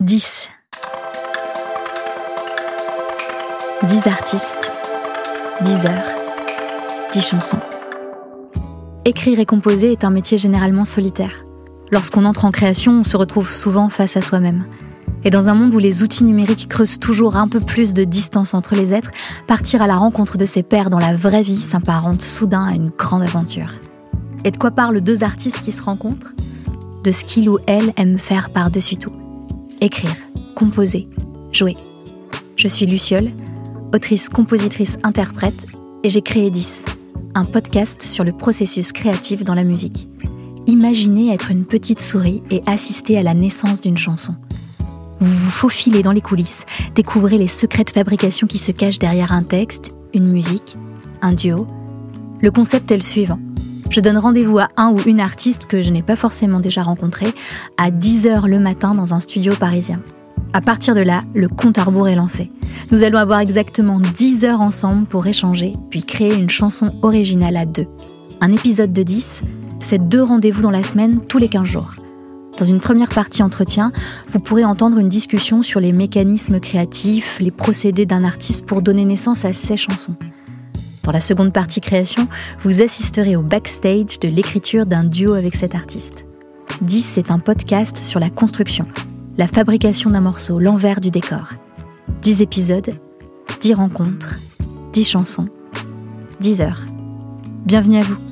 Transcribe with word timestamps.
10. 0.00 0.48
10 3.86 4.06
artistes, 4.06 4.72
10 5.60 5.84
heures, 5.84 6.08
10 7.12 7.20
chansons. 7.20 7.58
Écrire 9.04 9.38
et 9.40 9.44
composer 9.44 9.92
est 9.92 10.02
un 10.02 10.10
métier 10.10 10.38
généralement 10.38 10.86
solitaire. 10.86 11.44
Lorsqu'on 11.92 12.24
entre 12.24 12.46
en 12.46 12.50
création, 12.50 13.00
on 13.00 13.04
se 13.04 13.18
retrouve 13.18 13.52
souvent 13.52 13.90
face 13.90 14.16
à 14.16 14.22
soi-même. 14.22 14.64
Et 15.24 15.28
dans 15.28 15.50
un 15.50 15.54
monde 15.54 15.74
où 15.74 15.78
les 15.78 16.02
outils 16.02 16.24
numériques 16.24 16.68
creusent 16.68 16.98
toujours 16.98 17.36
un 17.36 17.46
peu 17.46 17.60
plus 17.60 17.92
de 17.92 18.04
distance 18.04 18.54
entre 18.54 18.74
les 18.74 18.94
êtres, 18.94 19.10
partir 19.46 19.82
à 19.82 19.86
la 19.86 19.96
rencontre 19.96 20.38
de 20.38 20.46
ses 20.46 20.62
pairs 20.62 20.88
dans 20.88 20.98
la 20.98 21.14
vraie 21.14 21.42
vie 21.42 21.60
s'apparente 21.60 22.22
soudain 22.22 22.64
à 22.64 22.74
une 22.74 22.88
grande 22.88 23.22
aventure. 23.22 23.74
Et 24.46 24.50
de 24.50 24.56
quoi 24.56 24.70
parlent 24.70 25.02
deux 25.02 25.24
artistes 25.24 25.60
qui 25.60 25.72
se 25.72 25.82
rencontrent? 25.82 26.32
De 27.04 27.10
ce 27.10 27.26
qu'il 27.26 27.50
ou 27.50 27.58
elle 27.66 27.92
aime 27.98 28.18
faire 28.18 28.48
par-dessus 28.48 28.96
tout. 28.96 29.19
Écrire, 29.82 30.14
composer, 30.54 31.08
jouer. 31.52 31.74
Je 32.56 32.68
suis 32.68 32.84
Luciole, 32.84 33.30
autrice, 33.94 34.28
compositrice, 34.28 34.98
interprète, 35.04 35.66
et 36.04 36.10
j'ai 36.10 36.20
créé 36.20 36.50
10, 36.50 36.84
un 37.34 37.46
podcast 37.46 38.02
sur 38.02 38.22
le 38.22 38.32
processus 38.32 38.92
créatif 38.92 39.42
dans 39.42 39.54
la 39.54 39.64
musique. 39.64 40.06
Imaginez 40.66 41.32
être 41.32 41.50
une 41.50 41.64
petite 41.64 42.02
souris 42.02 42.42
et 42.50 42.62
assister 42.66 43.16
à 43.16 43.22
la 43.22 43.32
naissance 43.32 43.80
d'une 43.80 43.96
chanson. 43.96 44.34
Vous 45.18 45.32
vous 45.32 45.50
faufilez 45.50 46.02
dans 46.02 46.12
les 46.12 46.20
coulisses, 46.20 46.66
découvrez 46.94 47.38
les 47.38 47.46
secrets 47.48 47.84
de 47.84 47.90
fabrication 47.90 48.46
qui 48.46 48.58
se 48.58 48.72
cachent 48.72 48.98
derrière 48.98 49.32
un 49.32 49.42
texte, 49.42 49.94
une 50.12 50.28
musique, 50.28 50.76
un 51.22 51.32
duo. 51.32 51.66
Le 52.42 52.50
concept 52.50 52.90
est 52.90 52.96
le 52.96 53.02
suivant. 53.02 53.38
Je 53.90 53.98
donne 53.98 54.18
rendez-vous 54.18 54.60
à 54.60 54.68
un 54.76 54.90
ou 54.90 55.00
une 55.00 55.18
artiste 55.18 55.66
que 55.66 55.82
je 55.82 55.90
n'ai 55.90 56.02
pas 56.02 56.14
forcément 56.14 56.60
déjà 56.60 56.84
rencontré 56.84 57.26
à 57.76 57.90
10h 57.90 58.46
le 58.46 58.60
matin 58.60 58.94
dans 58.94 59.14
un 59.14 59.20
studio 59.20 59.52
parisien. 59.58 60.00
À 60.52 60.60
partir 60.60 60.94
de 60.94 61.00
là, 61.00 61.22
le 61.34 61.48
compte 61.48 61.76
à 61.76 61.82
rebours 61.82 62.06
est 62.06 62.14
lancé. 62.14 62.52
Nous 62.92 63.02
allons 63.02 63.18
avoir 63.18 63.40
exactement 63.40 63.98
10 63.98 64.44
heures 64.44 64.60
ensemble 64.60 65.06
pour 65.06 65.26
échanger, 65.26 65.72
puis 65.90 66.04
créer 66.04 66.36
une 66.36 66.50
chanson 66.50 66.94
originale 67.02 67.56
à 67.56 67.66
deux. 67.66 67.86
Un 68.40 68.52
épisode 68.52 68.92
de 68.92 69.02
10, 69.02 69.42
c'est 69.80 70.08
deux 70.08 70.22
rendez-vous 70.22 70.62
dans 70.62 70.70
la 70.70 70.84
semaine 70.84 71.20
tous 71.26 71.38
les 71.38 71.48
15 71.48 71.64
jours. 71.64 71.94
Dans 72.58 72.64
une 72.64 72.80
première 72.80 73.08
partie 73.08 73.42
entretien, 73.42 73.90
vous 74.28 74.38
pourrez 74.38 74.64
entendre 74.64 74.98
une 74.98 75.08
discussion 75.08 75.62
sur 75.62 75.80
les 75.80 75.92
mécanismes 75.92 76.60
créatifs, 76.60 77.38
les 77.40 77.50
procédés 77.50 78.06
d'un 78.06 78.22
artiste 78.22 78.66
pour 78.66 78.82
donner 78.82 79.04
naissance 79.04 79.44
à 79.44 79.52
ses 79.52 79.76
chansons. 79.76 80.14
Dans 81.02 81.12
la 81.12 81.20
seconde 81.20 81.52
partie 81.52 81.80
création, 81.80 82.28
vous 82.62 82.82
assisterez 82.82 83.36
au 83.36 83.42
backstage 83.42 84.20
de 84.20 84.28
l'écriture 84.28 84.86
d'un 84.86 85.04
duo 85.04 85.32
avec 85.32 85.54
cet 85.54 85.74
artiste. 85.74 86.24
10 86.82 87.18
est 87.18 87.30
un 87.30 87.38
podcast 87.38 87.96
sur 87.96 88.20
la 88.20 88.30
construction, 88.30 88.86
la 89.36 89.46
fabrication 89.46 90.10
d'un 90.10 90.20
morceau, 90.20 90.58
l'envers 90.58 91.00
du 91.00 91.10
décor. 91.10 91.54
10 92.22 92.42
épisodes, 92.42 92.90
10 93.60 93.74
rencontres, 93.74 94.38
10 94.92 95.04
chansons, 95.08 95.48
10 96.40 96.60
heures. 96.60 96.86
Bienvenue 97.64 97.98
à 97.98 98.02
vous. 98.02 98.29